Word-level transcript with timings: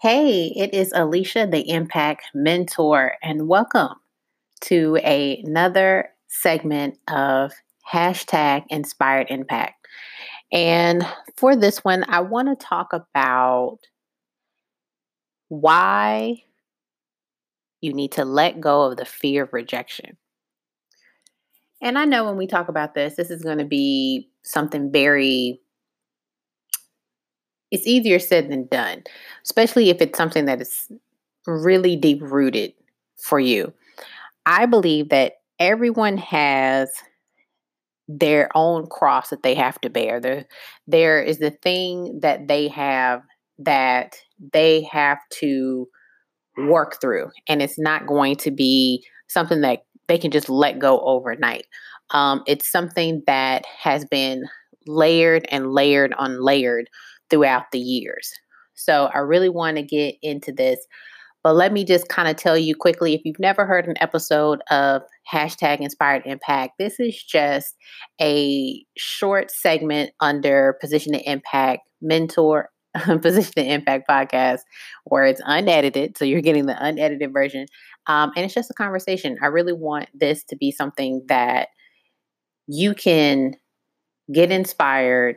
Hey, 0.00 0.52
it 0.54 0.74
is 0.74 0.92
Alicia, 0.94 1.48
the 1.50 1.68
Impact 1.68 2.30
Mentor, 2.32 3.14
and 3.20 3.48
welcome 3.48 3.96
to 4.60 4.96
a, 5.02 5.42
another 5.44 6.10
segment 6.28 6.98
of 7.08 7.50
hashtag 7.92 8.62
Inspired 8.68 9.26
Impact. 9.28 9.74
And 10.52 11.04
for 11.36 11.56
this 11.56 11.78
one, 11.78 12.04
I 12.06 12.20
want 12.20 12.46
to 12.46 12.64
talk 12.64 12.92
about 12.92 13.78
why 15.48 16.44
you 17.80 17.92
need 17.92 18.12
to 18.12 18.24
let 18.24 18.60
go 18.60 18.82
of 18.82 18.98
the 18.98 19.04
fear 19.04 19.42
of 19.42 19.52
rejection. 19.52 20.16
And 21.82 21.98
I 21.98 22.04
know 22.04 22.24
when 22.24 22.36
we 22.36 22.46
talk 22.46 22.68
about 22.68 22.94
this, 22.94 23.16
this 23.16 23.30
is 23.30 23.42
going 23.42 23.58
to 23.58 23.64
be 23.64 24.30
something 24.44 24.92
very 24.92 25.60
it's 27.70 27.86
easier 27.86 28.18
said 28.18 28.50
than 28.50 28.66
done, 28.66 29.02
especially 29.44 29.90
if 29.90 30.00
it's 30.00 30.16
something 30.16 30.46
that 30.46 30.60
is 30.60 30.90
really 31.46 31.96
deep 31.96 32.20
rooted 32.22 32.72
for 33.16 33.40
you. 33.40 33.72
I 34.46 34.66
believe 34.66 35.10
that 35.10 35.34
everyone 35.58 36.16
has 36.18 36.90
their 38.08 38.48
own 38.54 38.86
cross 38.86 39.30
that 39.30 39.42
they 39.42 39.54
have 39.54 39.80
to 39.82 39.90
bear. 39.90 40.20
There, 40.20 40.46
there 40.86 41.22
is 41.22 41.38
the 41.38 41.50
thing 41.50 42.20
that 42.22 42.48
they 42.48 42.68
have 42.68 43.22
that 43.58 44.16
they 44.52 44.82
have 44.90 45.18
to 45.40 45.88
work 46.56 47.00
through, 47.00 47.30
and 47.48 47.60
it's 47.60 47.78
not 47.78 48.06
going 48.06 48.36
to 48.36 48.50
be 48.50 49.04
something 49.28 49.60
that 49.60 49.80
they 50.06 50.16
can 50.16 50.30
just 50.30 50.48
let 50.48 50.78
go 50.78 51.00
overnight. 51.00 51.66
Um, 52.10 52.42
it's 52.46 52.70
something 52.70 53.22
that 53.26 53.66
has 53.66 54.04
been 54.06 54.44
layered 54.86 55.46
and 55.50 55.72
layered 55.72 56.14
on 56.14 56.42
layered 56.42 56.88
throughout 57.30 57.70
the 57.72 57.78
years. 57.78 58.30
So 58.74 59.10
I 59.14 59.18
really 59.18 59.48
want 59.48 59.76
to 59.76 59.82
get 59.82 60.14
into 60.22 60.52
this. 60.52 60.86
But 61.44 61.54
let 61.54 61.72
me 61.72 61.84
just 61.84 62.08
kind 62.08 62.28
of 62.28 62.36
tell 62.36 62.58
you 62.58 62.74
quickly 62.74 63.14
if 63.14 63.22
you've 63.24 63.38
never 63.38 63.64
heard 63.64 63.86
an 63.86 63.94
episode 64.00 64.60
of 64.70 65.02
hashtag 65.32 65.80
inspired 65.80 66.22
impact, 66.26 66.74
this 66.78 66.98
is 66.98 67.22
just 67.22 67.76
a 68.20 68.84
short 68.96 69.50
segment 69.50 70.10
under 70.20 70.76
Position 70.80 71.12
to 71.12 71.30
Impact 71.30 71.82
Mentor, 72.02 72.70
Position 73.22 73.52
to 73.56 73.64
Impact 73.64 74.08
podcast, 74.08 74.60
where 75.04 75.26
it's 75.26 75.40
unedited. 75.44 76.18
So 76.18 76.24
you're 76.24 76.40
getting 76.40 76.66
the 76.66 76.76
unedited 76.84 77.32
version. 77.32 77.66
Um, 78.08 78.32
and 78.36 78.44
it's 78.44 78.54
just 78.54 78.70
a 78.70 78.74
conversation. 78.74 79.38
I 79.42 79.46
really 79.46 79.72
want 79.72 80.08
this 80.12 80.42
to 80.44 80.56
be 80.56 80.72
something 80.72 81.22
that 81.28 81.68
you 82.66 82.94
can 82.94 83.54
get 84.32 84.50
inspired 84.50 85.36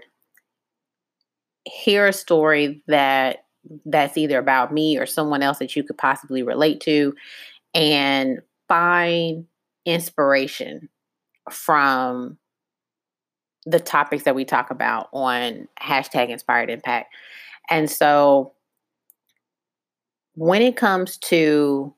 hear 1.65 2.07
a 2.07 2.13
story 2.13 2.83
that 2.87 3.45
that's 3.85 4.17
either 4.17 4.39
about 4.39 4.73
me 4.73 4.97
or 4.97 5.05
someone 5.05 5.43
else 5.43 5.59
that 5.59 5.75
you 5.75 5.83
could 5.83 5.97
possibly 5.97 6.41
relate 6.43 6.81
to 6.81 7.13
and 7.73 8.39
find 8.67 9.45
inspiration 9.85 10.89
from 11.49 12.37
the 13.65 13.79
topics 13.79 14.23
that 14.23 14.35
we 14.35 14.45
talk 14.45 14.71
about 14.71 15.07
on 15.13 15.67
hashtag 15.79 16.29
inspired 16.29 16.69
impact. 16.69 17.13
And 17.69 17.89
so 17.89 18.53
when 20.33 20.61
it 20.61 20.75
comes 20.75 21.17
to 21.17 21.93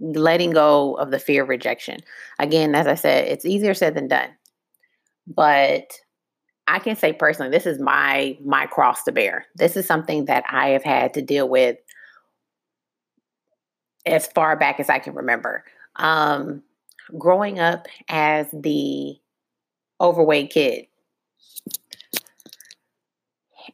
letting 0.00 0.52
go 0.52 0.94
of 0.94 1.10
the 1.10 1.18
fear 1.18 1.42
of 1.42 1.48
rejection, 1.48 1.98
again, 2.38 2.74
as 2.74 2.86
I 2.86 2.94
said, 2.94 3.26
it's 3.26 3.44
easier 3.44 3.74
said 3.74 3.94
than 3.94 4.08
done. 4.08 4.30
But 5.26 5.92
I 6.68 6.78
can 6.78 6.96
say 6.96 7.14
personally, 7.14 7.50
this 7.50 7.66
is 7.66 7.80
my 7.80 8.36
my 8.44 8.66
cross 8.66 9.02
to 9.04 9.12
bear. 9.12 9.46
This 9.56 9.74
is 9.76 9.86
something 9.86 10.26
that 10.26 10.44
I 10.50 10.68
have 10.68 10.84
had 10.84 11.14
to 11.14 11.22
deal 11.22 11.48
with 11.48 11.78
as 14.04 14.26
far 14.28 14.54
back 14.54 14.78
as 14.78 14.90
I 14.90 14.98
can 14.98 15.14
remember. 15.14 15.64
Um, 15.96 16.62
growing 17.16 17.58
up 17.58 17.88
as 18.08 18.46
the 18.52 19.16
overweight 19.98 20.50
kid 20.50 20.86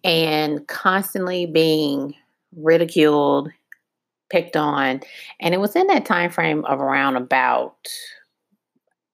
and 0.04 0.66
constantly 0.68 1.46
being 1.46 2.14
ridiculed, 2.56 3.50
picked 4.30 4.56
on, 4.56 5.00
and 5.40 5.52
it 5.52 5.58
was 5.58 5.74
in 5.74 5.88
that 5.88 6.06
time 6.06 6.30
frame 6.30 6.64
of 6.66 6.80
around 6.80 7.16
about 7.16 7.76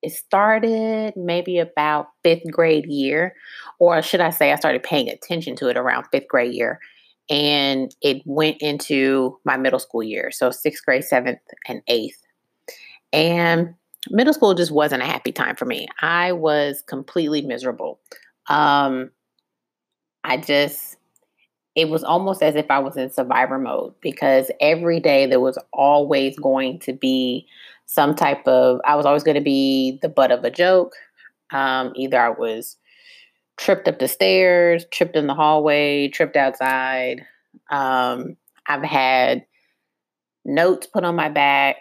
it 0.03 0.13
started 0.13 1.15
maybe 1.17 1.59
about 1.59 2.09
fifth 2.23 2.51
grade 2.51 2.87
year, 2.87 3.35
or 3.79 4.01
should 4.03 4.21
I 4.21 4.31
say, 4.31 4.53
I 4.53 4.57
started 4.57 4.83
paying 4.83 5.09
attention 5.09 5.57
to 5.57 5.69
it 5.69 5.77
around 5.77 6.07
fifth 6.11 6.29
grade 6.29 6.55
year. 6.55 6.81
And 7.29 7.95
it 8.03 8.23
went 8.25 8.57
into 8.61 9.39
my 9.45 9.57
middle 9.57 9.79
school 9.79 10.03
year. 10.03 10.31
So 10.33 10.51
sixth 10.51 10.85
grade, 10.85 11.05
seventh, 11.05 11.39
and 11.69 11.83
eighth. 11.87 12.21
And 13.13 13.75
middle 14.09 14.33
school 14.33 14.55
just 14.55 14.73
wasn't 14.73 15.03
a 15.03 15.07
happy 15.07 15.33
time 15.33 15.55
for 15.55 15.65
me. 15.65 15.87
I 16.01 16.33
was 16.33 16.83
completely 16.83 17.43
miserable. 17.43 18.01
Um, 18.49 19.11
I 20.25 20.39
just, 20.39 20.97
it 21.77 21.89
was 21.89 22.03
almost 22.03 22.43
as 22.43 22.57
if 22.57 22.71
I 22.71 22.79
was 22.81 22.97
in 22.97 23.11
survivor 23.11 23.59
mode 23.59 23.95
because 24.01 24.51
every 24.61 24.99
day 24.99 25.27
there 25.27 25.41
was 25.41 25.59
always 25.73 26.39
going 26.39 26.81
to 26.81 26.93
be 26.93 27.47
some 27.91 28.15
type 28.15 28.47
of, 28.47 28.81
I 28.85 28.95
was 28.95 29.05
always 29.05 29.25
going 29.25 29.35
to 29.35 29.41
be 29.41 29.99
the 30.01 30.09
butt 30.09 30.31
of 30.31 30.45
a 30.45 30.51
joke. 30.51 30.93
Um, 31.53 31.93
either 31.97 32.21
I 32.21 32.29
was 32.29 32.77
tripped 33.57 33.89
up 33.89 33.99
the 33.99 34.07
stairs, 34.07 34.85
tripped 34.93 35.17
in 35.17 35.27
the 35.27 35.35
hallway, 35.35 36.07
tripped 36.07 36.37
outside. 36.37 37.23
Um, 37.69 38.37
I've 38.69 38.85
had 38.85 39.45
notes 40.45 40.87
put 40.87 41.03
on 41.03 41.17
my 41.17 41.31
back. 41.31 41.79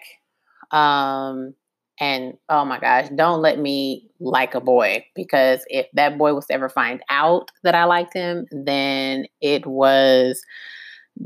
Um, 0.71 1.53
and 1.99 2.33
oh 2.49 2.65
my 2.65 2.79
gosh, 2.79 3.09
don't 3.15 3.43
let 3.43 3.59
me 3.59 4.09
like 4.19 4.55
a 4.55 4.61
boy 4.61 5.05
because 5.15 5.59
if 5.67 5.85
that 5.93 6.17
boy 6.17 6.33
was 6.33 6.47
to 6.47 6.53
ever 6.53 6.69
find 6.69 7.03
out 7.11 7.51
that 7.63 7.75
I 7.75 7.83
liked 7.83 8.15
him, 8.15 8.47
then 8.51 9.27
it 9.41 9.67
was 9.67 10.41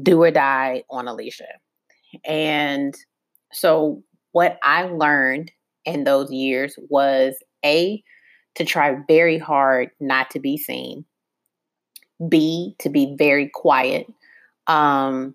do 0.01 0.21
or 0.23 0.31
die 0.31 0.83
on 0.89 1.07
Alicia. 1.07 1.47
And 2.25 2.93
so 3.53 4.03
what 4.33 4.59
I 4.63 4.83
learned 4.83 5.51
in 5.85 6.03
those 6.03 6.31
years 6.31 6.77
was 6.89 7.35
A, 7.65 8.03
to 8.55 8.65
try 8.65 8.97
very 9.07 9.37
hard 9.37 9.89
not 9.99 10.29
to 10.31 10.39
be 10.39 10.57
seen, 10.57 11.05
B, 12.29 12.75
to 12.79 12.89
be 12.89 13.15
very 13.17 13.49
quiet, 13.51 14.05
um, 14.67 15.33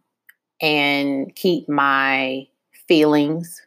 and 0.60 1.34
keep 1.34 1.68
my 1.68 2.46
feelings 2.86 3.62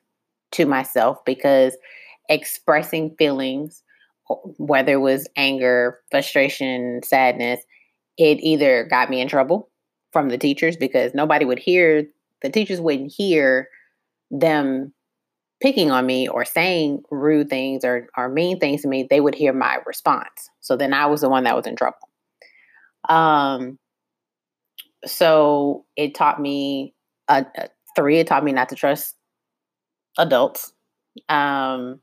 to 0.51 0.65
myself 0.65 1.23
because 1.25 1.75
expressing 2.29 3.15
feelings, 3.17 3.83
whether 4.57 4.93
it 4.93 5.01
was 5.01 5.27
anger, 5.35 5.99
frustration, 6.11 7.01
sadness, 7.03 7.61
it 8.17 8.39
either 8.41 8.85
got 8.89 9.09
me 9.09 9.21
in 9.21 9.27
trouble 9.27 9.69
from 10.11 10.29
the 10.29 10.37
teachers 10.37 10.75
because 10.77 11.13
nobody 11.13 11.45
would 11.45 11.59
hear, 11.59 12.05
the 12.41 12.49
teachers 12.49 12.81
wouldn't 12.81 13.13
hear 13.13 13.67
them 14.29 14.93
picking 15.61 15.91
on 15.91 16.05
me 16.05 16.27
or 16.27 16.43
saying 16.43 17.03
rude 17.11 17.49
things 17.49 17.85
or, 17.85 18.07
or 18.17 18.29
mean 18.29 18.59
things 18.59 18.81
to 18.81 18.87
me, 18.87 19.07
they 19.09 19.21
would 19.21 19.35
hear 19.35 19.53
my 19.53 19.77
response. 19.85 20.49
So 20.59 20.75
then 20.75 20.93
I 20.93 21.05
was 21.05 21.21
the 21.21 21.29
one 21.29 21.43
that 21.43 21.55
was 21.55 21.67
in 21.67 21.75
trouble. 21.75 22.09
Um, 23.07 23.77
so 25.05 25.85
it 25.95 26.15
taught 26.15 26.41
me, 26.41 26.93
uh, 27.27 27.43
uh, 27.57 27.67
three, 27.95 28.19
it 28.19 28.27
taught 28.27 28.43
me 28.43 28.51
not 28.51 28.69
to 28.69 28.75
trust 28.75 29.15
adults. 30.17 30.73
Um, 31.29 31.99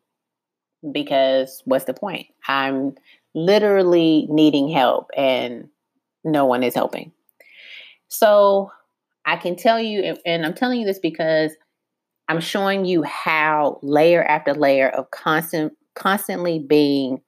because 0.93 1.63
what's 1.65 1.87
the 1.87 1.95
point? 1.95 2.27
I'm 2.47 2.95
literally 3.35 4.27
needing 4.31 4.69
help 4.69 5.11
and 5.17 5.69
no 6.25 6.45
one 6.45 6.63
is 6.63 6.75
helping. 6.75 7.13
So 8.09 8.71
I 9.27 9.37
can 9.37 9.57
tell 9.57 9.81
you, 9.81 10.17
and 10.25 10.47
I'm 10.47 10.55
telling 10.55 10.81
you 10.81 10.87
this 10.87 10.99
because 10.99 11.53
I'm 12.29 12.41
showing 12.41 12.85
you 12.85 13.03
how 13.03 13.79
layer 13.83 14.23
after 14.23 14.55
layer 14.55 14.89
of 14.89 15.11
constant 15.11 15.73
constantly 15.95 16.59
being 16.59 17.21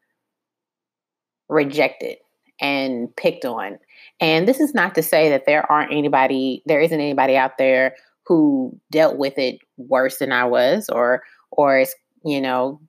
rejected 1.49 2.19
and 2.61 3.15
picked 3.17 3.45
on. 3.45 3.79
And 4.21 4.47
this 4.47 4.61
is 4.61 4.75
not 4.75 4.95
to 4.95 5.03
say 5.03 5.31
that 5.31 5.47
there 5.47 5.71
aren't 5.71 5.93
anybody, 5.93 6.63
there 6.67 6.81
isn't 6.81 7.01
anybody 7.01 7.37
out 7.37 7.59
there 7.59 7.97
who 8.27 8.79
dealt 8.93 9.17
with 9.17 9.39
it 9.39 9.59
worse 9.77 10.19
than 10.19 10.31
I 10.33 10.45
was, 10.45 10.89
or 10.89 11.23
or 11.51 11.79
it's, 11.79 11.95
you 12.25 12.41
know, 12.41 12.81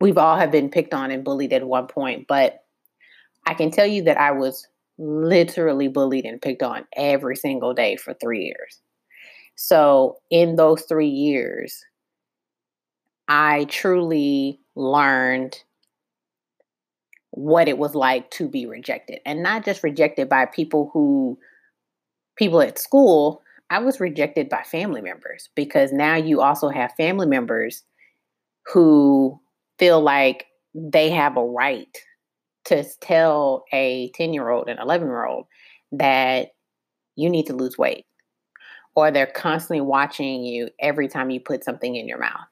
we've 0.00 0.16
all 0.16 0.38
have 0.38 0.50
been 0.50 0.70
picked 0.70 0.94
on 0.94 1.10
and 1.10 1.24
bullied 1.24 1.52
at 1.52 1.66
one 1.66 1.86
point. 1.86 2.26
But 2.28 2.60
I 3.46 3.54
can 3.54 3.70
tell 3.70 3.86
you 3.86 4.02
that 4.04 4.18
I 4.18 4.32
was 4.32 4.66
literally 4.96 5.88
bullied 5.88 6.24
and 6.24 6.40
picked 6.40 6.62
on 6.62 6.86
every 6.96 7.36
single 7.36 7.74
day 7.74 7.96
for 7.96 8.14
three 8.14 8.44
years. 8.44 8.80
So, 9.60 10.18
in 10.30 10.54
those 10.54 10.82
three 10.82 11.08
years, 11.08 11.84
I 13.26 13.64
truly 13.64 14.60
learned 14.76 15.60
what 17.32 17.66
it 17.66 17.76
was 17.76 17.96
like 17.96 18.30
to 18.30 18.48
be 18.48 18.66
rejected 18.66 19.18
and 19.26 19.42
not 19.42 19.64
just 19.64 19.82
rejected 19.82 20.28
by 20.28 20.46
people 20.46 20.90
who 20.94 21.40
people 22.36 22.60
at 22.60 22.78
school, 22.78 23.42
I 23.68 23.80
was 23.80 23.98
rejected 23.98 24.48
by 24.48 24.62
family 24.62 25.00
members 25.00 25.48
because 25.56 25.92
now 25.92 26.14
you 26.14 26.40
also 26.40 26.68
have 26.68 26.92
family 26.96 27.26
members 27.26 27.82
who 28.72 29.40
feel 29.80 30.00
like 30.00 30.46
they 30.72 31.10
have 31.10 31.36
a 31.36 31.44
right 31.44 31.98
to 32.66 32.84
tell 33.00 33.64
a 33.72 34.10
10 34.14 34.34
year 34.34 34.50
old 34.50 34.68
and 34.68 34.78
11 34.78 35.08
year 35.08 35.26
old 35.26 35.46
that 35.90 36.50
you 37.16 37.28
need 37.28 37.46
to 37.46 37.56
lose 37.56 37.76
weight 37.76 38.06
or 38.98 39.12
they're 39.12 39.26
constantly 39.26 39.80
watching 39.80 40.44
you 40.44 40.68
every 40.80 41.06
time 41.06 41.30
you 41.30 41.38
put 41.38 41.62
something 41.62 41.94
in 41.94 42.08
your 42.08 42.18
mouth. 42.18 42.48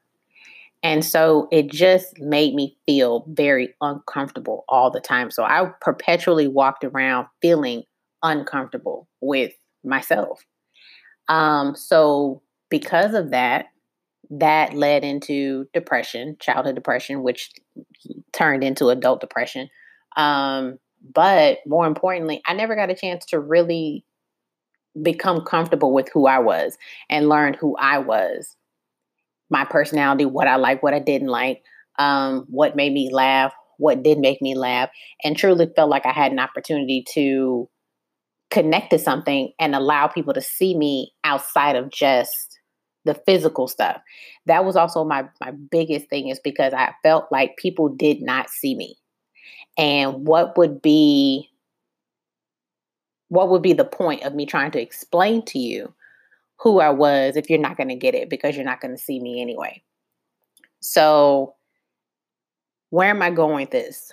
And 0.84 1.04
so 1.04 1.48
it 1.50 1.69
just 1.69 2.20
made 2.20 2.54
me 2.54 2.76
feel 2.87 3.25
very 3.28 3.75
uncomfortable 3.81 4.64
all 4.69 4.88
the 4.88 5.00
time. 5.00 5.32
So 5.32 5.43
I 5.43 5.69
perpetually 5.81 6.46
walked 6.46 6.84
around 6.84 7.26
feeling 7.43 7.82
uncomfortable 8.22 9.08
with 9.20 9.54
myself. 9.82 10.44
Um, 11.28 11.75
so 11.75 12.43
because 12.70 13.14
of 13.14 13.31
that, 13.32 13.66
that 14.31 14.72
led 14.72 15.02
into 15.02 15.66
depression, 15.75 16.37
childhood 16.38 16.76
depression, 16.76 17.25
which 17.25 17.50
turned 18.32 18.62
into 18.62 18.90
adult 18.90 19.20
depression. 19.20 19.69
Um, 20.16 20.78
but 21.12 21.58
more 21.66 21.88
importantly, 21.88 22.40
I 22.46 22.54
never 22.54 22.76
got 22.76 22.90
a 22.90 22.94
chance 22.94 23.26
to 23.26 23.40
really 23.40 24.04
become 25.02 25.43
comfortable 25.43 25.93
with 25.93 26.08
who 26.12 26.26
I 26.26 26.38
was 26.38 26.76
and 27.10 27.28
learn 27.28 27.54
who 27.54 27.76
I 27.76 27.98
was, 27.98 28.56
my 29.50 29.64
personality, 29.64 30.25
what 30.25 30.48
I 30.48 30.56
like, 30.56 30.82
what 30.82 30.94
I 30.94 30.98
didn't 30.98 31.28
like, 31.28 31.62
um, 31.98 32.46
what 32.48 32.76
made 32.76 32.93
me 32.93 33.10
laugh, 33.12 33.52
what 33.78 34.02
did 34.02 34.19
make 34.19 34.40
me 34.40 34.54
laugh, 34.54 34.90
and 35.22 35.37
truly 35.37 35.70
felt 35.76 35.90
like 35.90 36.06
I 36.06 36.12
had 36.12 36.32
an 36.32 36.38
opportunity 36.38 37.04
to 37.12 37.69
connect 38.50 38.90
to 38.90 38.98
something 38.98 39.52
and 39.58 39.75
allow 39.75 40.06
people 40.06 40.32
to 40.34 40.40
see 40.40 40.76
me 40.76 41.12
outside 41.25 41.76
of 41.76 41.90
just 41.90 42.60
the 43.04 43.14
physical 43.26 43.69
stuff. 43.69 44.00
That 44.46 44.64
was 44.64 44.76
also 44.76 45.04
my 45.04 45.25
my 45.40 45.52
biggest 45.70 46.08
thing 46.08 46.28
is 46.28 46.40
because 46.42 46.72
I 46.72 46.94
felt 47.02 47.26
like 47.31 47.56
people 47.56 47.88
did 47.88 48.22
not 48.22 48.50
see 48.50 48.75
me. 48.75 48.96
And 49.78 50.26
what 50.26 50.56
would 50.56 50.81
be 50.81 51.50
what 53.28 53.49
would 53.50 53.62
be 53.62 53.73
the 53.73 53.84
point 53.84 54.23
of 54.23 54.34
me 54.34 54.46
trying 54.46 54.70
to 54.73 54.81
explain 54.81 55.44
to 55.46 55.58
you 55.58 55.93
who 56.58 56.81
I 56.81 56.90
was 56.90 57.37
if 57.37 57.50
you're 57.50 57.58
not 57.58 57.76
going 57.76 57.88
to 57.88 57.94
get 57.94 58.14
it 58.14 58.31
because 58.31 58.56
you're 58.56 58.64
not 58.64 58.81
going 58.81 58.94
to 58.94 59.02
see 59.02 59.20
me 59.20 59.40
anyway? 59.40 59.82
So, 60.81 61.55
where 62.90 63.11
am 63.11 63.23
I 63.23 63.31
going 63.31 63.56
with 63.56 63.70
this? 63.70 64.12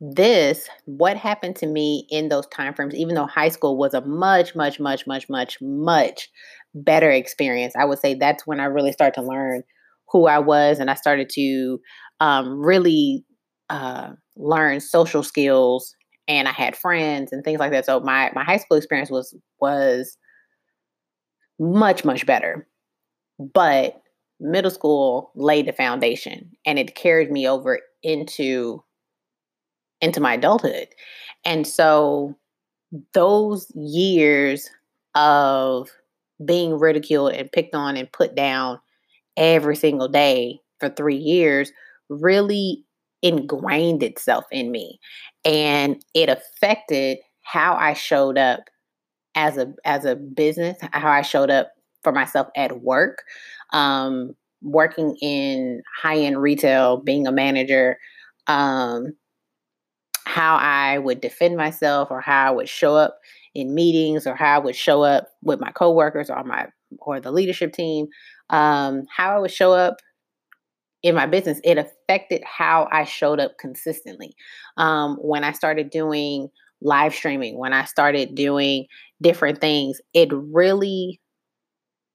This, 0.00 0.68
what 0.84 1.16
happened 1.16 1.56
to 1.56 1.66
me 1.66 2.06
in 2.10 2.28
those 2.28 2.46
time 2.48 2.74
frames, 2.74 2.94
even 2.94 3.14
though 3.14 3.26
high 3.26 3.48
school 3.48 3.76
was 3.76 3.94
a 3.94 4.02
much, 4.02 4.54
much, 4.54 4.78
much, 4.78 5.06
much, 5.06 5.28
much, 5.28 5.58
much 5.60 6.28
better 6.74 7.10
experience. 7.10 7.74
I 7.76 7.84
would 7.84 7.98
say 7.98 8.14
that's 8.14 8.46
when 8.46 8.60
I 8.60 8.66
really 8.66 8.92
started 8.92 9.14
to 9.20 9.26
learn 9.26 9.62
who 10.08 10.26
I 10.26 10.38
was 10.38 10.78
and 10.78 10.90
I 10.90 10.94
started 10.94 11.30
to 11.30 11.80
um, 12.20 12.60
really 12.64 13.24
uh, 13.70 14.10
learn 14.36 14.80
social 14.80 15.22
skills 15.22 15.94
and 16.28 16.48
I 16.48 16.52
had 16.52 16.76
friends 16.76 17.32
and 17.32 17.44
things 17.44 17.60
like 17.60 17.72
that. 17.72 17.86
So 17.86 18.00
my 18.00 18.30
my 18.34 18.44
high 18.44 18.58
school 18.58 18.76
experience 18.76 19.10
was 19.10 19.34
was 19.60 20.16
much 21.58 22.04
much 22.04 22.26
better. 22.26 22.66
But 23.38 24.02
middle 24.40 24.70
school 24.70 25.32
laid 25.34 25.66
the 25.66 25.72
foundation 25.72 26.52
and 26.66 26.78
it 26.78 26.94
carried 26.94 27.30
me 27.30 27.48
over 27.48 27.80
into 28.02 28.82
into 30.00 30.20
my 30.20 30.34
adulthood. 30.34 30.88
And 31.44 31.66
so 31.66 32.36
those 33.14 33.70
years 33.74 34.70
of 35.16 35.90
being 36.44 36.78
ridiculed 36.78 37.34
and 37.34 37.52
picked 37.52 37.74
on 37.74 37.96
and 37.96 38.12
put 38.12 38.36
down 38.36 38.80
every 39.38 39.76
single 39.76 40.08
day 40.08 40.60
for 40.80 40.90
3 40.90 41.16
years 41.16 41.72
really 42.10 42.85
ingrained 43.26 44.02
itself 44.02 44.44
in 44.52 44.70
me 44.70 45.00
and 45.44 46.02
it 46.14 46.28
affected 46.28 47.18
how 47.42 47.74
I 47.74 47.94
showed 47.94 48.38
up 48.38 48.60
as 49.34 49.56
a 49.58 49.72
as 49.84 50.04
a 50.04 50.16
business, 50.16 50.78
how 50.92 51.10
I 51.10 51.22
showed 51.22 51.50
up 51.50 51.72
for 52.02 52.12
myself 52.12 52.48
at 52.56 52.82
work, 52.82 53.22
um, 53.72 54.34
working 54.62 55.16
in 55.20 55.82
high 56.02 56.18
end 56.18 56.40
retail, 56.40 56.98
being 56.98 57.26
a 57.26 57.32
manager, 57.32 57.98
um, 58.46 59.14
how 60.24 60.56
I 60.56 60.98
would 60.98 61.20
defend 61.20 61.56
myself 61.56 62.10
or 62.10 62.20
how 62.20 62.48
I 62.48 62.50
would 62.50 62.68
show 62.68 62.96
up 62.96 63.18
in 63.54 63.74
meetings 63.74 64.26
or 64.26 64.34
how 64.34 64.56
I 64.56 64.58
would 64.58 64.76
show 64.76 65.02
up 65.02 65.28
with 65.42 65.60
my 65.60 65.70
coworkers 65.72 66.30
or 66.30 66.42
my 66.44 66.66
or 67.00 67.20
the 67.20 67.32
leadership 67.32 67.72
team, 67.72 68.06
um, 68.50 69.04
how 69.14 69.36
I 69.36 69.38
would 69.38 69.50
show 69.50 69.72
up 69.72 69.96
in 71.06 71.14
my 71.14 71.24
business, 71.26 71.60
it 71.62 71.78
affected 71.78 72.42
how 72.44 72.88
I 72.90 73.04
showed 73.04 73.38
up 73.38 73.58
consistently. 73.58 74.34
Um, 74.76 75.16
when 75.20 75.44
I 75.44 75.52
started 75.52 75.90
doing 75.90 76.48
live 76.80 77.14
streaming, 77.14 77.58
when 77.58 77.72
I 77.72 77.84
started 77.84 78.34
doing 78.34 78.86
different 79.22 79.60
things, 79.60 80.00
it 80.14 80.30
really 80.32 81.20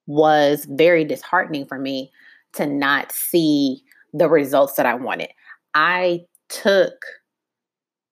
was 0.07 0.67
very 0.69 1.05
disheartening 1.05 1.67
for 1.67 1.79
me 1.79 2.11
to 2.55 2.65
not 2.65 3.13
see 3.13 3.81
the 4.11 4.27
results 4.27 4.73
that 4.73 4.85
I 4.85 4.95
wanted. 4.95 5.29
I 5.73 6.25
took 6.49 6.93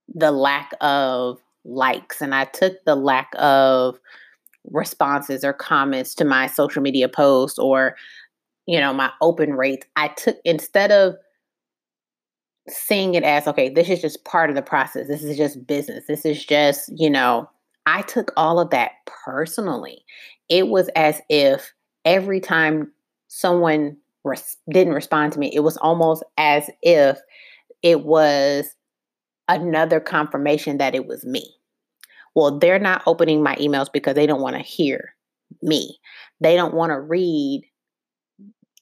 the 0.08 0.32
lack 0.32 0.72
of 0.80 1.40
likes 1.66 2.22
and 2.22 2.34
I 2.34 2.46
took 2.46 2.76
the 2.86 2.96
lack 2.96 3.32
of 3.38 4.00
responses 4.72 5.44
or 5.44 5.52
comments 5.52 6.16
to 6.16 6.24
my 6.24 6.48
social 6.48 6.82
media 6.82 7.10
posts 7.10 7.60
or 7.60 7.98
you 8.70 8.80
know, 8.80 8.94
my 8.94 9.12
open 9.20 9.56
rates, 9.56 9.88
I 9.96 10.10
took 10.10 10.38
instead 10.46 10.92
of 10.92 11.16
seeing 12.68 13.16
it 13.16 13.24
as 13.24 13.48
okay, 13.48 13.68
this 13.68 13.90
is 13.90 14.00
just 14.00 14.24
part 14.26 14.52
of 14.52 14.56
the 14.56 14.62
process. 14.62 15.08
This 15.08 15.24
is 15.24 15.36
just 15.38 15.66
business. 15.66 16.06
This 16.08 16.24
is 16.24 16.46
just, 16.46 16.92
you 16.96 17.10
know, 17.10 17.50
I 17.88 18.04
took 18.04 18.32
all 18.38 18.60
of 18.60 18.70
that 18.70 18.92
personally. 19.26 20.06
It 20.50 20.68
was 20.68 20.88
as 20.96 21.20
if 21.30 21.74
every 22.06 22.40
time 22.40 22.92
someone 23.28 23.98
res- 24.24 24.58
didn't 24.70 24.94
respond 24.94 25.34
to 25.34 25.40
me, 25.40 25.50
it 25.52 25.62
was 25.62 25.78
almost 25.78 26.24
as 26.38 26.70
if 26.84 27.18
it 27.82 28.06
was 28.06 28.76
another 29.48 30.00
confirmation 30.00 30.78
that 30.78 30.94
it 30.94 31.08
was 31.08 31.26
me. 31.26 31.56
Well, 32.36 32.60
they're 32.60 32.78
not 32.78 33.02
opening 33.08 33.42
my 33.42 33.56
emails 33.56 33.92
because 33.92 34.14
they 34.14 34.28
don't 34.28 34.42
want 34.42 34.58
to 34.58 34.62
hear 34.62 35.16
me. 35.64 35.98
They 36.40 36.56
don't 36.56 36.76
want 36.76 36.92
to 36.92 37.02
read 37.02 37.64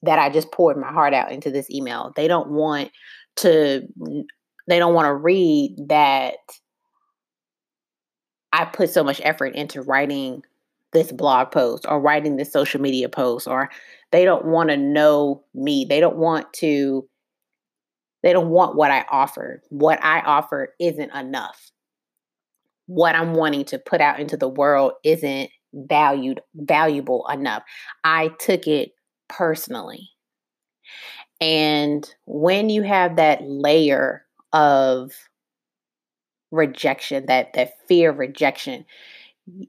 that 0.03 0.19
I 0.19 0.29
just 0.29 0.51
poured 0.51 0.77
my 0.77 0.91
heart 0.91 1.13
out 1.13 1.31
into 1.31 1.51
this 1.51 1.69
email. 1.69 2.13
They 2.15 2.27
don't 2.27 2.49
want 2.49 2.91
to 3.37 3.87
they 4.67 4.79
don't 4.79 4.93
want 4.93 5.05
to 5.07 5.15
read 5.15 5.75
that 5.87 6.35
I 8.53 8.65
put 8.65 8.89
so 8.89 9.03
much 9.03 9.21
effort 9.23 9.55
into 9.55 9.81
writing 9.81 10.43
this 10.93 11.11
blog 11.11 11.51
post 11.51 11.85
or 11.87 11.99
writing 11.99 12.37
this 12.37 12.51
social 12.51 12.81
media 12.81 13.09
post 13.09 13.47
or 13.47 13.69
they 14.11 14.23
don't 14.23 14.45
want 14.45 14.69
to 14.69 14.77
know 14.77 15.43
me. 15.53 15.85
They 15.87 15.99
don't 15.99 16.17
want 16.17 16.51
to 16.53 17.07
they 18.23 18.33
don't 18.33 18.49
want 18.49 18.75
what 18.75 18.91
I 18.91 19.05
offer. 19.11 19.61
What 19.69 20.03
I 20.03 20.21
offer 20.21 20.73
isn't 20.79 21.13
enough. 21.13 21.71
What 22.87 23.15
I'm 23.15 23.33
wanting 23.33 23.65
to 23.65 23.79
put 23.79 24.01
out 24.01 24.19
into 24.19 24.37
the 24.37 24.49
world 24.49 24.93
isn't 25.03 25.49
valued 25.73 26.41
valuable 26.55 27.27
enough. 27.31 27.63
I 28.03 28.29
took 28.39 28.67
it 28.67 28.91
personally. 29.29 30.09
And 31.39 32.09
when 32.25 32.69
you 32.69 32.83
have 32.83 33.17
that 33.17 33.43
layer 33.43 34.25
of 34.53 35.11
rejection, 36.51 37.25
that 37.27 37.53
that 37.53 37.73
fear 37.87 38.09
of 38.11 38.17
rejection, 38.17 38.85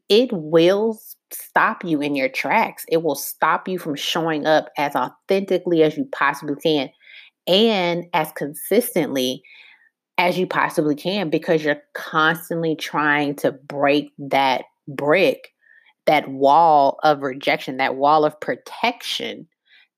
it 0.08 0.30
will 0.32 0.98
stop 1.30 1.84
you 1.84 2.00
in 2.00 2.14
your 2.14 2.28
tracks. 2.28 2.84
It 2.88 3.02
will 3.02 3.14
stop 3.14 3.68
you 3.68 3.78
from 3.78 3.96
showing 3.96 4.46
up 4.46 4.70
as 4.78 4.94
authentically 4.94 5.82
as 5.82 5.96
you 5.96 6.06
possibly 6.10 6.56
can 6.56 6.90
and 7.46 8.04
as 8.12 8.32
consistently 8.32 9.42
as 10.16 10.38
you 10.38 10.46
possibly 10.46 10.96
can 10.96 11.30
because 11.30 11.62
you're 11.62 11.82
constantly 11.94 12.74
trying 12.74 13.36
to 13.36 13.52
break 13.52 14.12
that 14.18 14.64
brick 14.88 15.52
that 16.08 16.26
wall 16.26 16.98
of 17.04 17.22
rejection, 17.22 17.76
that 17.76 17.96
wall 17.96 18.24
of 18.24 18.40
protection 18.40 19.46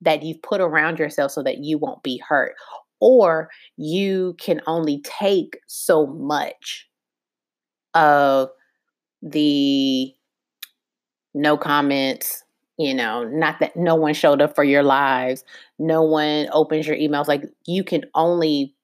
that 0.00 0.24
you've 0.24 0.42
put 0.42 0.60
around 0.60 0.98
yourself 0.98 1.30
so 1.30 1.40
that 1.40 1.58
you 1.58 1.78
won't 1.78 2.02
be 2.02 2.20
hurt. 2.28 2.56
Or 3.00 3.48
you 3.76 4.34
can 4.40 4.60
only 4.66 5.00
take 5.02 5.60
so 5.68 6.08
much 6.08 6.88
of 7.94 8.48
the 9.22 10.12
no 11.32 11.56
comments, 11.56 12.42
you 12.76 12.92
know, 12.92 13.22
not 13.22 13.60
that 13.60 13.76
no 13.76 13.94
one 13.94 14.12
showed 14.12 14.42
up 14.42 14.56
for 14.56 14.64
your 14.64 14.82
lives, 14.82 15.44
no 15.78 16.02
one 16.02 16.48
opens 16.52 16.88
your 16.88 16.96
emails. 16.96 17.28
Like 17.28 17.44
you 17.66 17.84
can 17.84 18.02
only 18.16 18.74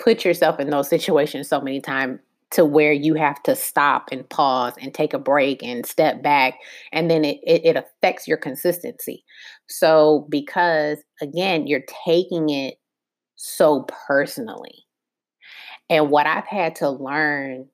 put 0.00 0.24
yourself 0.24 0.58
in 0.58 0.70
those 0.70 0.88
situations 0.88 1.48
so 1.48 1.60
many 1.60 1.80
times 1.80 2.18
to 2.52 2.64
where 2.64 2.92
you 2.92 3.14
have 3.14 3.42
to 3.42 3.56
stop 3.56 4.08
and 4.12 4.28
pause 4.28 4.74
and 4.80 4.94
take 4.94 5.14
a 5.14 5.18
break 5.18 5.62
and 5.62 5.86
step 5.86 6.22
back 6.22 6.54
and 6.92 7.10
then 7.10 7.24
it, 7.24 7.38
it, 7.42 7.64
it 7.64 7.76
affects 7.76 8.28
your 8.28 8.36
consistency. 8.36 9.24
So 9.68 10.26
because 10.30 10.98
again 11.20 11.66
you're 11.66 11.84
taking 12.04 12.50
it 12.50 12.74
so 13.36 13.86
personally. 14.06 14.86
And 15.90 16.10
what 16.10 16.26
i've 16.26 16.46
had 16.46 16.76
to 16.76 16.90
learn 16.90 17.68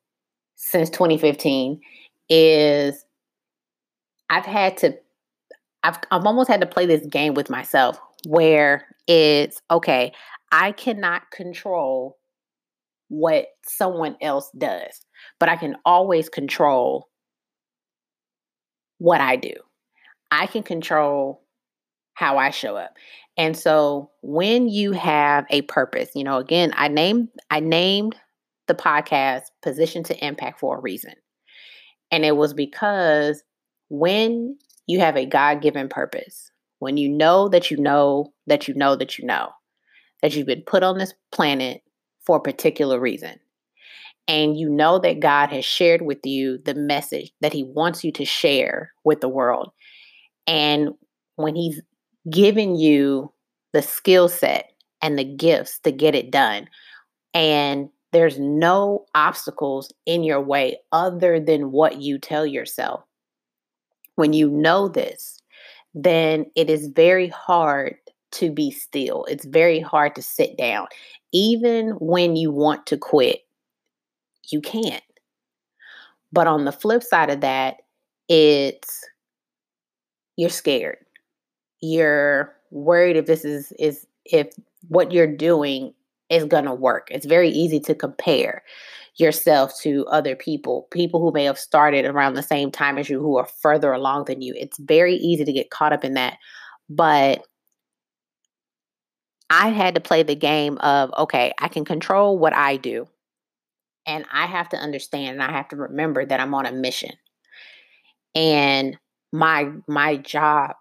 since 0.57 0.91
2015 0.91 1.81
is 2.29 3.05
i've 4.29 4.45
had 4.45 4.77
to 4.77 4.99
i've, 5.85 5.99
I've 6.11 6.27
almost 6.27 6.49
had 6.49 6.61
to 6.61 6.67
play 6.67 6.85
this 6.85 7.07
game 7.07 7.35
with 7.35 7.49
myself 7.49 7.99
where 8.27 8.87
it's 9.07 9.63
okay 9.71 10.13
i 10.53 10.73
cannot 10.73 11.31
control 11.31 12.18
what 13.09 13.47
someone 13.67 14.17
else 14.21 14.51
does, 14.57 15.01
but 15.41 15.49
I 15.49 15.57
can 15.57 15.77
always 15.85 16.29
control 16.29 17.09
what 18.99 19.21
I 19.21 19.37
do. 19.37 19.55
I 20.31 20.47
can 20.47 20.63
control 20.63 21.43
how 22.15 22.37
I 22.37 22.51
show 22.51 22.77
up. 22.77 22.95
And 23.37 23.57
so 23.57 24.11
when 24.23 24.69
you 24.69 24.93
have 24.93 25.47
a 25.51 25.63
purpose, 25.63 26.11
you 26.15 26.25
know, 26.25 26.39
again, 26.39 26.73
I 26.77 26.89
named 26.89 27.29
I 27.51 27.61
named 27.61 28.17
the 28.67 28.75
podcast 28.75 29.45
Position 29.63 30.03
to 30.05 30.27
Impact 30.27 30.61
for 30.61 30.77
a 30.77 30.81
reason. 30.81 31.15
And 32.11 32.25
it 32.25 32.37
was 32.37 32.53
because 32.53 33.43
when 33.89 34.59
you 34.87 35.01
have 35.01 35.17
a 35.17 35.27
God-given 35.27 35.89
purpose, 35.89 36.51
when 36.81 36.97
you 36.97 37.09
know 37.09 37.49
that 37.49 37.71
you 37.71 37.77
know 37.77 38.33
that 38.47 38.67
you 38.67 38.75
know 38.75 38.97
that 38.97 39.19
you 39.19 39.25
know 39.25 39.51
that 40.23 40.35
you've 40.35 40.47
been 40.47 40.63
put 40.67 40.83
on 40.83 40.99
this 40.99 41.15
planet 41.33 41.83
for 42.29 42.37
a 42.37 42.43
particular 42.43 43.01
reason. 43.01 43.41
And 44.29 44.59
you 44.59 44.69
know 44.69 44.99
that 44.99 45.21
God 45.21 45.49
has 45.49 45.65
shared 45.65 46.03
with 46.03 46.19
you 46.27 46.59
the 46.59 46.75
message 46.75 47.33
that 47.41 47.55
He 47.55 47.65
wants 47.65 48.05
you 48.05 48.13
to 48.13 48.27
share 48.27 48.93
with 49.03 49.23
the 49.23 49.31
world. 49.31 49.71
And 50.47 50.91
when 51.37 51.57
He's 51.57 51.81
given 52.31 52.77
you 52.77 53.33
the 53.73 53.81
skill 53.81 54.29
set 54.29 54.73
and 55.01 55.19
the 55.19 55.25
gifts 55.25 55.79
to 55.85 55.91
get 55.91 56.15
it 56.15 56.31
done, 56.31 56.69
and 57.33 57.89
there's 58.13 58.39
no 58.39 59.07
obstacles 59.15 59.91
in 60.05 60.23
your 60.23 60.43
way 60.43 60.77
other 60.93 61.41
than 61.41 61.73
what 61.73 62.03
you 62.03 62.19
tell 62.19 62.45
yourself. 62.45 63.05
When 64.17 64.35
you 64.35 64.51
know 64.51 64.89
this, 64.89 65.41
then 65.95 66.45
it 66.55 66.69
is 66.69 66.89
very 66.89 67.29
hard 67.29 67.97
to 68.33 68.51
be 68.51 68.71
still. 68.71 69.25
It's 69.25 69.45
very 69.45 69.81
hard 69.81 70.15
to 70.17 70.23
sit 70.23 70.57
down. 70.57 70.87
Even 71.33 71.91
when 72.01 72.37
you 72.37 72.51
want 72.51 72.87
to 72.87 72.97
quit, 72.97 73.41
you 74.51 74.61
can't. 74.61 75.03
But 76.33 76.47
on 76.47 76.65
the 76.65 76.73
flip 76.73 77.03
side 77.03 77.31
of 77.31 77.41
that, 77.41 77.77
it's 78.29 79.05
you're 80.37 80.51
scared. 80.51 80.99
You're 81.81 82.55
worried 82.71 83.17
if 83.17 83.27
this 83.27 83.45
is 83.45 83.73
is 83.79 84.07
if 84.25 84.53
what 84.89 85.13
you're 85.13 85.37
doing 85.37 85.95
is 86.31 86.45
going 86.45 86.65
to 86.65 86.75
work. 86.75 87.09
It's 87.11 87.27
very 87.27 87.49
easy 87.49 87.81
to 87.81 87.95
compare 87.95 88.63
yourself 89.17 89.79
to 89.81 90.07
other 90.07 90.37
people, 90.37 90.87
people 90.93 91.21
who 91.21 91.33
may 91.33 91.45
have 91.45 91.59
started 91.59 92.05
around 92.05 92.35
the 92.35 92.43
same 92.43 92.71
time 92.71 92.99
as 92.99 93.09
you 93.09 93.21
who 93.21 93.37
are 93.37 93.49
further 93.61 93.93
along 93.93 94.27
than 94.27 94.43
you. 94.43 94.55
It's 94.57 94.79
very 94.79 95.15
easy 95.15 95.45
to 95.45 95.53
get 95.53 95.71
caught 95.71 95.93
up 95.93 96.05
in 96.05 96.15
that. 96.15 96.37
But 96.89 97.43
I 99.51 99.69
had 99.69 99.95
to 99.95 100.01
play 100.01 100.23
the 100.23 100.35
game 100.35 100.79
of, 100.79 101.11
okay, 101.17 101.53
I 101.59 101.69
can 101.69 101.85
control 101.85 102.39
what 102.39 102.55
I 102.55 102.77
do. 102.77 103.09
And 104.07 104.25
I 104.33 104.47
have 104.47 104.69
to 104.71 104.77
understand 104.77 105.41
and 105.41 105.43
I 105.43 105.53
have 105.53 105.69
to 105.69 105.77
remember 105.77 106.25
that 106.25 106.41
I'm 106.41 106.55
on 106.55 106.67
a 106.67 106.73
mission. 106.73 107.13
And 108.35 108.97
my 109.33 109.71
my 109.87 110.17
job 110.17 110.77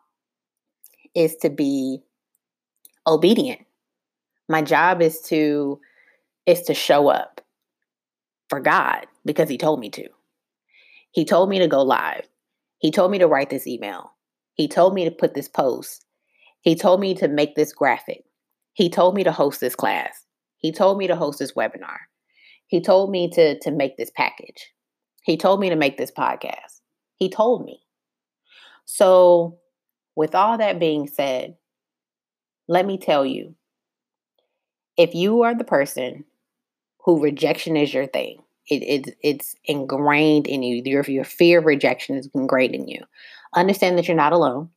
is 1.13 1.35
to 1.37 1.49
be 1.49 1.99
obedient. 3.05 3.61
My 4.47 4.61
job 4.61 5.01
is 5.01 5.19
to 5.23 5.79
is 6.45 6.61
to 6.63 6.73
show 6.73 7.09
up 7.09 7.41
for 8.49 8.59
God 8.61 9.07
because 9.25 9.49
he 9.49 9.57
told 9.57 9.79
me 9.79 9.89
to. 9.89 10.07
He 11.11 11.25
told 11.25 11.49
me 11.49 11.59
to 11.59 11.67
go 11.67 11.81
live. 11.81 12.27
He 12.79 12.91
told 12.91 13.11
me 13.11 13.17
to 13.17 13.27
write 13.27 13.49
this 13.49 13.67
email. 13.67 14.13
He 14.53 14.67
told 14.67 14.93
me 14.93 15.03
to 15.05 15.11
put 15.11 15.33
this 15.33 15.49
post. 15.49 16.05
He 16.61 16.75
told 16.75 16.99
me 16.99 17.13
to 17.15 17.27
make 17.27 17.55
this 17.55 17.73
graphic. 17.73 18.23
He 18.77 18.91
told 18.91 19.15
me 19.15 19.23
to 19.23 19.31
host 19.31 19.59
this 19.59 19.75
class. 19.75 20.23
He 20.57 20.71
told 20.71 20.99
me 20.99 21.07
to 21.07 21.15
host 21.15 21.39
this 21.39 21.53
webinar. 21.53 21.97
He 22.67 22.79
told 22.79 23.09
me 23.09 23.27
to, 23.31 23.57
to 23.61 23.71
make 23.71 23.97
this 23.97 24.11
package. 24.15 24.71
He 25.23 25.35
told 25.35 25.59
me 25.59 25.71
to 25.71 25.75
make 25.75 25.97
this 25.97 26.11
podcast. 26.11 26.81
He 27.15 27.27
told 27.27 27.65
me. 27.65 27.81
So, 28.85 29.57
with 30.15 30.35
all 30.35 30.59
that 30.59 30.79
being 30.79 31.07
said, 31.07 31.55
let 32.67 32.85
me 32.85 32.99
tell 32.99 33.25
you 33.25 33.55
if 34.95 35.15
you 35.15 35.41
are 35.41 35.55
the 35.55 35.63
person 35.63 36.23
who 36.99 37.19
rejection 37.19 37.77
is 37.77 37.91
your 37.91 38.05
thing, 38.05 38.43
it, 38.69 38.83
it, 39.07 39.17
it's 39.23 39.55
ingrained 39.65 40.45
in 40.45 40.61
you. 40.61 40.83
Your, 40.85 41.01
your 41.05 41.23
fear 41.23 41.57
of 41.57 41.65
rejection 41.65 42.15
is 42.15 42.29
ingrained 42.35 42.75
in 42.75 42.87
you. 42.87 43.03
Understand 43.55 43.97
that 43.97 44.07
you're 44.07 44.15
not 44.15 44.33
alone 44.33 44.69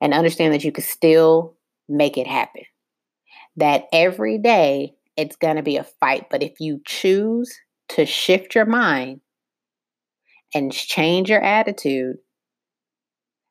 and 0.00 0.14
understand 0.14 0.54
that 0.54 0.64
you 0.64 0.72
can 0.72 0.82
still 0.82 1.58
make 1.90 2.16
it 2.16 2.26
happen 2.26 2.62
that 3.56 3.84
every 3.92 4.38
day 4.38 4.94
it's 5.16 5.36
going 5.36 5.56
to 5.56 5.62
be 5.62 5.76
a 5.76 5.84
fight. 5.84 6.26
But 6.30 6.42
if 6.42 6.60
you 6.60 6.80
choose 6.84 7.58
to 7.90 8.04
shift 8.04 8.54
your 8.54 8.66
mind 8.66 9.20
and 10.54 10.72
change 10.72 11.30
your 11.30 11.40
attitude 11.40 12.16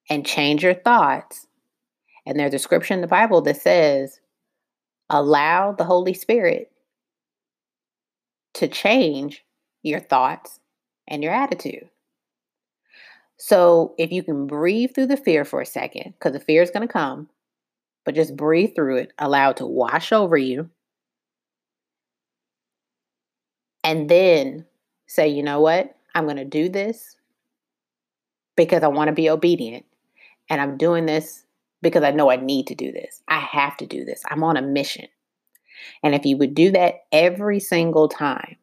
and 0.10 0.26
change 0.26 0.64
your 0.64 0.74
thoughts, 0.74 1.48
and 2.26 2.40
there's 2.40 2.54
a 2.54 2.60
scripture 2.60 2.94
in 2.94 3.02
the 3.02 3.08
Bible 3.08 3.42
that 3.42 3.62
says, 3.62 4.20
allow 5.10 5.72
the 5.72 5.84
Holy 5.84 6.14
Spirit 6.14 6.72
to 8.56 8.68
change 8.68 9.44
your 9.84 10.00
thoughts 10.00 10.60
and 11.08 11.24
your 11.24 11.34
attitude. 11.34 11.90
So 13.38 13.94
if 13.98 14.12
you 14.12 14.24
can 14.24 14.48
breathe 14.48 14.92
through 14.96 15.08
the 15.08 15.18
fear 15.18 15.46
for 15.46 15.62
a 15.62 15.66
second, 15.66 16.14
because 16.14 16.34
the 16.34 16.40
fear 16.40 16.62
is 16.62 16.72
going 16.72 16.88
to 16.88 16.92
come, 16.92 17.30
but 18.06 18.16
just 18.16 18.38
breathe 18.38 18.76
through 18.76 18.98
it, 18.98 19.14
allow 19.18 19.50
it 19.50 19.58
to 19.58 19.66
wash 19.66 20.12
over 20.12 20.38
you. 20.38 20.70
And 23.84 24.10
then 24.10 24.66
say, 25.08 25.28
you 25.28 25.44
know 25.44 25.62
what? 25.62 25.96
I'm 26.14 26.26
going 26.26 26.38
to 26.38 26.46
do 26.46 26.70
this 26.70 27.18
because 28.56 28.84
I 28.84 28.88
want 28.88 29.10
to 29.10 29.14
be 29.14 29.30
obedient. 29.30 29.86
And 30.50 30.62
I'm 30.62 30.78
doing 30.78 31.06
this 31.06 31.46
because 31.82 32.04
I 32.04 32.12
know 32.12 32.32
I 32.32 32.38
need 32.38 32.68
to 32.68 32.76
do 32.76 32.92
this. 32.92 33.22
I 33.28 33.40
have 33.40 33.78
to 33.78 33.86
do 33.86 34.06
this. 34.06 34.24
I'm 34.30 34.44
on 34.44 34.58
a 34.58 34.62
mission. 34.62 35.08
And 36.04 36.16
if 36.16 36.26
you 36.26 36.38
would 36.38 36.56
do 36.56 36.72
that 36.72 37.06
every 37.12 37.60
single 37.60 38.08
time, 38.08 38.56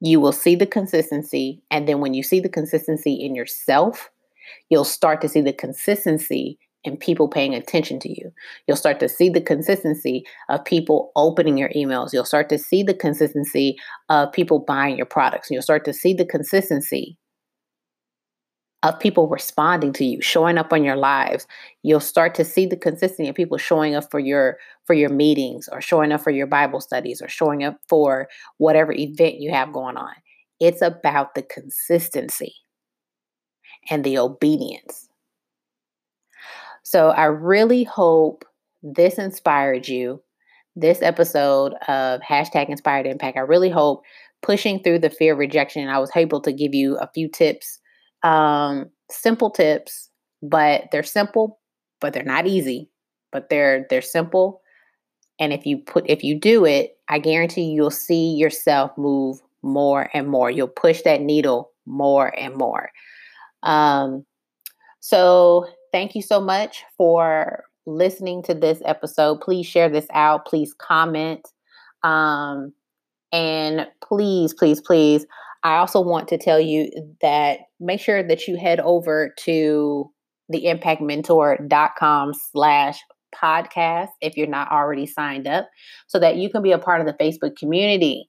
you 0.00 0.20
will 0.20 0.32
see 0.32 0.54
the 0.54 0.66
consistency. 0.66 1.62
And 1.70 1.88
then 1.88 2.00
when 2.00 2.14
you 2.14 2.22
see 2.22 2.40
the 2.40 2.48
consistency 2.48 3.14
in 3.14 3.34
yourself, 3.34 4.10
you'll 4.68 4.84
start 4.84 5.20
to 5.20 5.28
see 5.28 5.40
the 5.40 5.52
consistency 5.52 6.58
and 6.86 6.98
people 6.98 7.28
paying 7.28 7.54
attention 7.54 7.98
to 8.00 8.08
you. 8.08 8.32
You'll 8.66 8.76
start 8.76 9.00
to 9.00 9.08
see 9.08 9.28
the 9.28 9.40
consistency 9.40 10.24
of 10.48 10.64
people 10.64 11.12
opening 11.16 11.58
your 11.58 11.70
emails. 11.70 12.12
You'll 12.12 12.24
start 12.24 12.48
to 12.50 12.58
see 12.58 12.82
the 12.82 12.94
consistency 12.94 13.76
of 14.08 14.32
people 14.32 14.60
buying 14.60 14.96
your 14.96 15.06
products. 15.06 15.50
You'll 15.50 15.62
start 15.62 15.84
to 15.86 15.92
see 15.92 16.14
the 16.14 16.24
consistency 16.24 17.18
of 18.82 19.00
people 19.00 19.28
responding 19.28 19.92
to 19.94 20.04
you, 20.04 20.22
showing 20.22 20.58
up 20.58 20.72
on 20.72 20.84
your 20.84 20.96
lives. 20.96 21.46
You'll 21.82 21.98
start 21.98 22.34
to 22.36 22.44
see 22.44 22.66
the 22.66 22.76
consistency 22.76 23.28
of 23.28 23.34
people 23.34 23.58
showing 23.58 23.94
up 23.94 24.10
for 24.10 24.20
your 24.20 24.58
for 24.84 24.94
your 24.94 25.10
meetings 25.10 25.68
or 25.72 25.80
showing 25.80 26.12
up 26.12 26.20
for 26.20 26.30
your 26.30 26.46
Bible 26.46 26.80
studies 26.80 27.20
or 27.20 27.28
showing 27.28 27.64
up 27.64 27.78
for 27.88 28.28
whatever 28.58 28.92
event 28.92 29.40
you 29.40 29.50
have 29.50 29.72
going 29.72 29.96
on. 29.96 30.14
It's 30.60 30.82
about 30.82 31.34
the 31.34 31.42
consistency 31.42 32.54
and 33.90 34.04
the 34.04 34.18
obedience 34.18 35.05
so 36.86 37.08
I 37.08 37.24
really 37.24 37.82
hope 37.82 38.44
this 38.80 39.18
inspired 39.18 39.88
you. 39.88 40.22
This 40.76 41.02
episode 41.02 41.72
of 41.88 42.20
hashtag 42.20 42.68
inspired 42.68 43.06
impact. 43.06 43.36
I 43.36 43.40
really 43.40 43.70
hope 43.70 44.02
pushing 44.40 44.80
through 44.80 45.00
the 45.00 45.10
fear 45.10 45.32
of 45.32 45.40
rejection. 45.40 45.88
I 45.88 45.98
was 45.98 46.12
able 46.14 46.40
to 46.42 46.52
give 46.52 46.74
you 46.74 46.96
a 46.98 47.10
few 47.12 47.28
tips, 47.28 47.80
um, 48.22 48.88
simple 49.10 49.50
tips, 49.50 50.10
but 50.40 50.84
they're 50.92 51.02
simple, 51.02 51.58
but 52.00 52.12
they're 52.12 52.22
not 52.22 52.46
easy. 52.46 52.88
But 53.32 53.48
they're 53.50 53.84
they're 53.90 54.00
simple, 54.00 54.62
and 55.40 55.52
if 55.52 55.66
you 55.66 55.78
put 55.78 56.08
if 56.08 56.22
you 56.22 56.38
do 56.38 56.64
it, 56.64 56.96
I 57.08 57.18
guarantee 57.18 57.64
you'll 57.64 57.90
see 57.90 58.28
yourself 58.36 58.92
move 58.96 59.40
more 59.62 60.08
and 60.14 60.28
more. 60.28 60.52
You'll 60.52 60.68
push 60.68 61.02
that 61.02 61.20
needle 61.20 61.72
more 61.84 62.32
and 62.38 62.54
more. 62.54 62.90
Um, 63.64 64.24
so 65.00 65.66
thank 65.96 66.14
you 66.14 66.20
so 66.20 66.42
much 66.42 66.84
for 66.98 67.64
listening 67.86 68.42
to 68.42 68.52
this 68.52 68.82
episode. 68.84 69.40
Please 69.40 69.64
share 69.64 69.88
this 69.88 70.06
out. 70.12 70.44
Please 70.44 70.74
comment. 70.78 71.40
Um, 72.02 72.74
And 73.32 73.86
please, 74.06 74.52
please, 74.52 74.80
please, 74.80 75.24
I 75.62 75.78
also 75.78 76.02
want 76.02 76.28
to 76.28 76.38
tell 76.38 76.60
you 76.60 76.90
that 77.22 77.60
make 77.80 78.00
sure 78.00 78.22
that 78.22 78.46
you 78.46 78.58
head 78.58 78.78
over 78.80 79.32
to 79.44 80.10
theimpactmentor.com 80.52 82.32
slash 82.52 82.98
podcast 83.34 84.08
if 84.20 84.36
you're 84.36 84.46
not 84.46 84.70
already 84.70 85.06
signed 85.06 85.48
up 85.48 85.66
so 86.08 86.18
that 86.18 86.36
you 86.36 86.50
can 86.50 86.62
be 86.62 86.72
a 86.72 86.78
part 86.78 87.00
of 87.00 87.06
the 87.06 87.14
Facebook 87.14 87.56
community. 87.56 88.28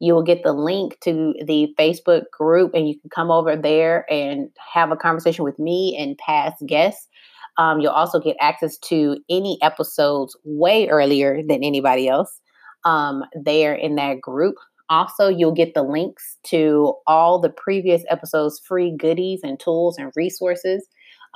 You 0.00 0.14
will 0.14 0.22
get 0.22 0.42
the 0.42 0.52
link 0.52 0.98
to 1.02 1.34
the 1.44 1.74
Facebook 1.78 2.24
group 2.32 2.72
and 2.74 2.88
you 2.88 2.98
can 3.00 3.10
come 3.10 3.30
over 3.30 3.56
there 3.56 4.06
and 4.10 4.48
have 4.72 4.90
a 4.90 4.96
conversation 4.96 5.44
with 5.44 5.58
me 5.58 5.96
and 5.98 6.16
past 6.18 6.64
guests. 6.66 7.08
Um, 7.56 7.80
you'll 7.80 7.90
also 7.90 8.20
get 8.20 8.36
access 8.40 8.78
to 8.78 9.18
any 9.28 9.58
episodes 9.62 10.36
way 10.44 10.88
earlier 10.88 11.42
than 11.46 11.64
anybody 11.64 12.08
else 12.08 12.40
um, 12.84 13.24
there 13.34 13.74
in 13.74 13.96
that 13.96 14.20
group. 14.20 14.54
Also, 14.90 15.28
you'll 15.28 15.52
get 15.52 15.74
the 15.74 15.82
links 15.82 16.38
to 16.44 16.94
all 17.06 17.38
the 17.38 17.50
previous 17.50 18.02
episodes' 18.08 18.60
free 18.66 18.94
goodies 18.96 19.40
and 19.42 19.60
tools 19.60 19.98
and 19.98 20.12
resources. 20.16 20.86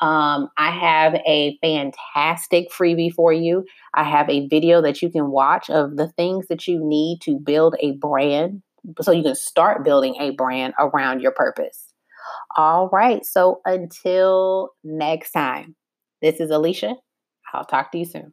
Um, 0.02 0.48
I 0.58 0.72
have 0.72 1.14
a 1.26 1.56
fantastic 1.62 2.72
freebie 2.72 3.14
for 3.14 3.32
you. 3.32 3.64
I 3.94 4.02
have 4.02 4.28
a 4.28 4.48
video 4.48 4.82
that 4.82 5.00
you 5.00 5.08
can 5.08 5.30
watch 5.30 5.70
of 5.70 5.96
the 5.96 6.08
things 6.08 6.48
that 6.48 6.66
you 6.66 6.84
need 6.84 7.20
to 7.22 7.38
build 7.38 7.76
a 7.78 7.92
brand 7.92 8.62
so 9.00 9.12
you 9.12 9.22
can 9.22 9.36
start 9.36 9.84
building 9.84 10.16
a 10.18 10.30
brand 10.30 10.74
around 10.78 11.20
your 11.20 11.30
purpose. 11.30 11.94
All 12.56 12.88
right. 12.92 13.24
So 13.24 13.60
until 13.64 14.70
next 14.82 15.30
time, 15.30 15.76
this 16.20 16.40
is 16.40 16.50
Alicia. 16.50 16.96
I'll 17.54 17.64
talk 17.64 17.92
to 17.92 17.98
you 17.98 18.04
soon. 18.04 18.32